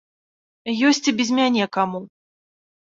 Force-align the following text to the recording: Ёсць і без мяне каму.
Ёсць 0.93 1.03
і 1.13 1.15
без 1.21 1.29
мяне 1.37 1.71
каму. 1.79 2.05